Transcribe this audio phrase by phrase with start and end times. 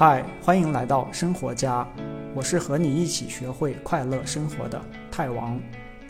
[0.00, 1.86] 嗨，欢迎来到生活家，
[2.34, 5.60] 我是和你一起学会快乐生活的泰王，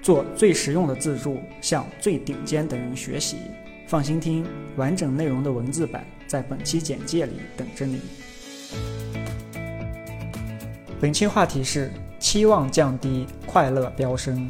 [0.00, 3.38] 做最实用的自助，向最顶尖的人学习。
[3.88, 8.00] 放心听，完整内容的文字版在本期简介里等着你。
[11.01, 14.49] 本期话题是期望降低，快乐飙升。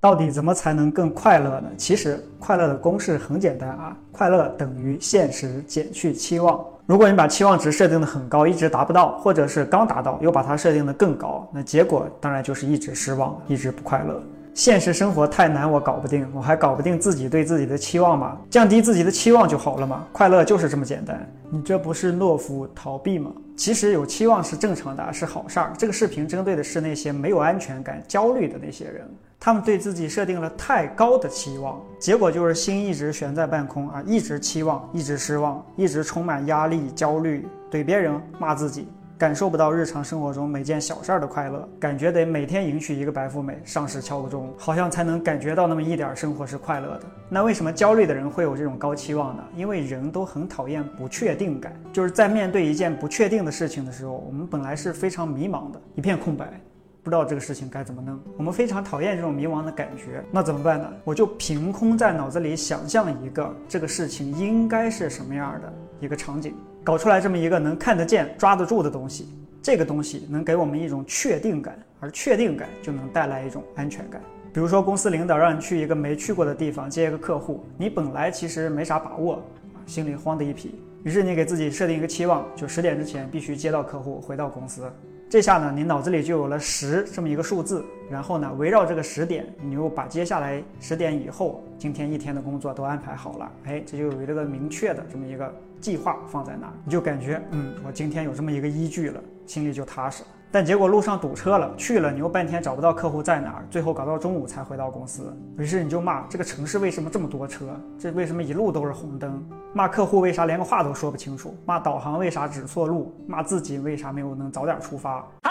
[0.00, 1.68] 到底怎么才能更快乐呢？
[1.76, 6.64] 其实快乐的公式很简单啊，快乐等于现实减去期望。
[6.86, 14.22] 如果你把期望值设定的很高，一直达不到，或者是刚达到又把它设定的更高，那结果当然就是一直失望，一直不快乐。
[14.54, 18.38] 现实生活太难，我搞不定，我还搞不定自己对自己的期望吗？
[18.48, 20.06] 降低自己的期望就好了嘛。
[20.12, 21.28] 快乐就是这么简单。
[21.50, 23.32] 你这不是懦夫逃避吗？
[23.56, 25.72] 其实有期望是正常的，是好事儿。
[25.76, 29.08] 这个视频针对的是那些没有安全感、焦虑的那些人。
[29.40, 47.02] 他们对自己设定了太高的期望，结果就是心一直悬在半空啊，一直期望，一直失望，一直充满压力、焦虑，怼别人、骂自己，感受不到日常生活中每件小事儿的快乐，感觉得每天迎娶一个白富美，上市敲个钟，好像才能感觉到那么一点生活是快乐的。
[47.28, 49.44] 那为什么焦虑的人会有这种高期望呢？
[49.54, 56.60] 因为人都很讨厌不确定感，就是在面对一件不确定的事情的时候，我们本来是非常迷茫的，一片空白。
[57.02, 60.22] 不知道这个事情该怎么弄，我们非常讨厌这种迷茫的感觉。
[60.30, 60.92] 那怎么办呢？
[61.04, 66.54] 我就凭空在脑子里想象一个这个事情应该是什么样的一个场景，
[66.84, 69.28] 搞出来这么一个能看得见、抓得住的东西。
[69.62, 74.20] 这个东西能给我们一种确定感，而确定感就能带来一种安全感。
[74.52, 79.42] 比如说，公司领导让你去一个没去过的地方接一个客户，你本来其实没啥把握，
[79.86, 80.74] 心里慌的一批。
[81.04, 84.90] 于是你给自己设定一个期望，就十点之前必须接到客户，回到公司。
[85.30, 100.28] 这下呢，你脑子里就有了十这么一个数字，然后呢，围绕这个十点，你又把接下来十点以后今天一天的工作都安排好了，哎，这就有一个明确的这么一个计划放在那儿，你就感觉，嗯，我今天有这么一个依据了，心里就踏实了。
[100.50, 105.36] 但结果路上堵车了，去了你又半天找不到客户在哪儿，最后搞到中午才回到公司。
[105.58, 109.46] 于是你就骂这个城市为什么这么多车，这为什么一路都是红灯？
[109.74, 111.54] 骂客户为啥连个话都说不清楚？
[111.66, 113.14] 骂导航为啥指错路？
[113.26, 115.16] 骂自己为啥没有能早点出发？
[115.42, 115.50] 啊，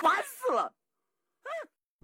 [0.00, 0.70] 烦死了！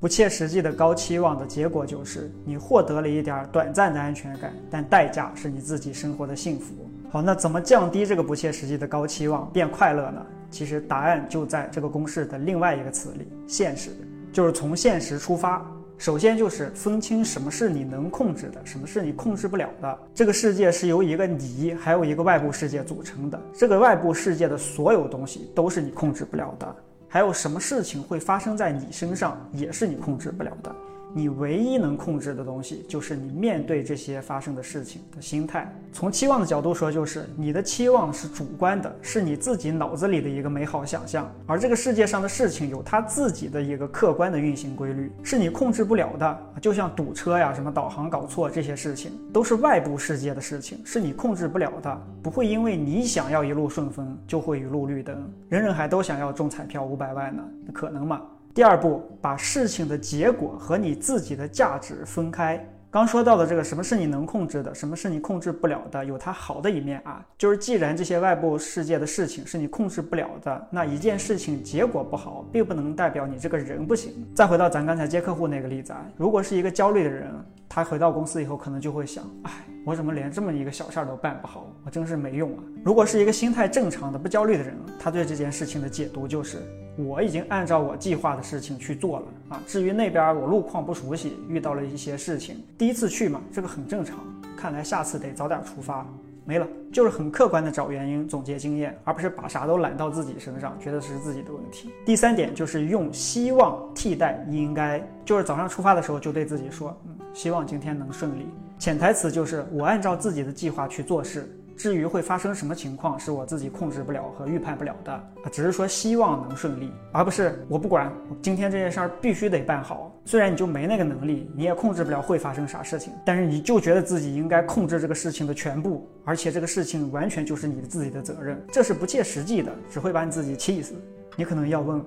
[0.01, 6.75] 不切实际的高期望的结果就是你获得了一点短暂的安全感，但代价是你自己生活的幸福。
[7.09, 10.27] 好，那怎么降低这个不切实际的高期望，变快乐呢？
[10.57, 13.91] 其实答案就在这个公式的另外一个词里，现实，
[14.33, 15.63] 就是从现实出发。
[15.99, 19.99] 首先就是分清什么是你能控制的，什么是你控制不了的。
[20.15, 23.39] 这个世界是由一个你，还有一个外部世界组成的。
[23.53, 26.77] 这个外部世界的所有东西都是你控制不了的。
[27.07, 30.75] 还有什么事情会发生在你身上，也是你控制不了的。
[31.17, 35.75] 你唯一能控制的东西，就是你面对这些发生的事情的心态。
[35.91, 41.27] 从期望的角度说，就是你的期望是主观的，是你自己脑子里的一个美好想象。
[41.47, 46.39] 而这个世界上的事情有它自己的一个客观的运行规律，是你控制不了的。
[46.61, 52.03] 就像堵车呀，什么导航搞错这些事情，都是外部世界的事情，是你控制不了的。
[52.23, 55.33] 不会因为你想要一路顺风，就会一路绿灯。
[55.49, 58.21] 人人还都想要中彩票五百万呢，可能吗？
[58.57, 62.59] 第二步，把事情的结果和你自己的价值分开。
[62.91, 67.23] 刚说到的这个，什么是你能控制的，什么是你控制不了的，有它好的一面啊。
[67.37, 74.27] 就是既然这些外部世界的事情是你控制不了的，那一件事情结果不好，并不能代表你这个人不行。
[74.35, 77.31] 再回到咱刚才接客户那个例子啊，如果是一个焦虑的人，
[77.69, 79.53] 他回到公司以后，可能就会想，哎，
[79.85, 82.65] 我怎么连这么一个小事儿都办不好，我真是没用啊。
[82.83, 86.63] 如果是一个心态正常的、不焦虑的人，他对这件事情的解读就是。
[86.97, 89.63] 我已经按照我计划的事情去做了啊。
[89.67, 94.19] 至于那边我路况不熟悉，遇到了一些事情，第一次去嘛，这个很正常。
[94.57, 96.07] 看来下次得早点出发。
[96.49, 101.91] 没了，就是很客观的找原因，总结经验，而不是把啥都揽到自己身上，觉得是自己的问题。
[102.05, 108.47] 第三点就是用希望替代应该，就是早上出发的时候就对自己说，嗯，希望今天能顺利。
[108.79, 111.51] 潜台词就是我按照自己的计划去做事。
[111.77, 115.23] 至于会发生什么情况，是我自己控制不了和预判不了的，
[115.53, 118.11] 只是说希望能顺利，而不是我不管，
[118.41, 120.13] 今天这件事儿必须得办好。
[120.25, 130.95] 虽然你就没那个能力，你也控制不了会发生啥事情，但是你就觉得自己应该控制这个事情的全部，而且这个事情完全就是你自己的责任，这是不切实际的，只会把你自己气死。
[131.37, 132.03] 你可能要问，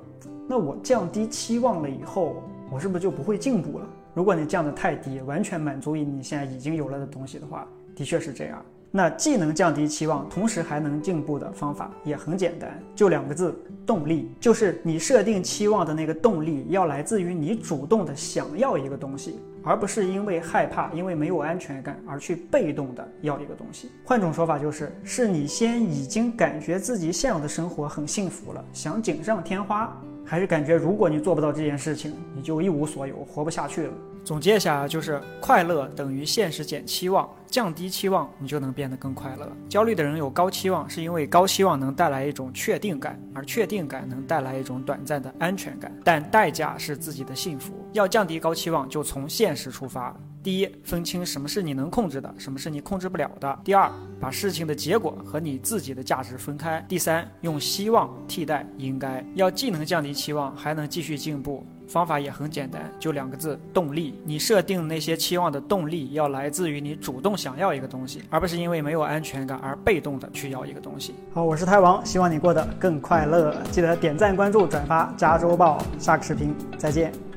[0.47, 3.87] 那我降低期望了以后，我是不是就不会进步了？
[4.15, 8.65] 如果你降得太低，完全满足于你现在已经有了的东西的话，的确是这样。
[8.91, 13.53] 那既能降低期望，同时还能进步的方法也很简单，就两个字：
[13.85, 14.31] 动力。
[14.39, 23.91] 就是你设定期望的那个动力，要来自于你主动的想要一个东西，而不是因为害怕、因为没有安全感而去被动的要一个东西。
[24.03, 29.95] 换种说法就是，是你先已经感觉自己现有的生活很幸福了，想锦上添花。
[30.29, 33.93] 还是感觉，如果你做不到这件事情，你就一无所有，活不下去了。
[34.23, 39.51] 总结一下啊，就是快乐等于现实减期望，降低期望，你就能变得更快乐。
[39.67, 47.73] 焦虑的人有高期望，是因为高期望能带来一种确定感，而确定感能带来一种短暂的安全感，但代价是自己的幸福。
[47.93, 50.15] 要降低高期望，就从现实出发。
[50.41, 53.59] 第一，分清什么是你能控制的，什么是你控制不了的。
[53.63, 56.83] 第二，把事情的结果和你自己的价值分开。
[56.87, 59.23] 第三，用希望替代应该。
[59.35, 64.17] 要既能降低期望，还能继续进步，方法也很简单，就两个字：动力。
[64.23, 71.13] 你设定那些期望的动力，要来自于你主动想要一个东西，而不是因为没有安全感而被动的去要一个东西。
[71.33, 73.53] 好，我是太王，希望你过得更快乐。
[73.71, 75.83] 记得点赞、关注、转发，加周报。
[75.99, 77.28] 下个视频再见。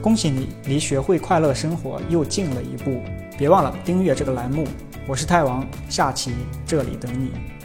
[0.00, 3.02] 恭喜你，离学会快乐生活又近了一步。
[3.36, 4.64] 别忘了订阅这个栏目。
[5.08, 6.32] 我是泰王，下期
[6.64, 7.57] 这里等你。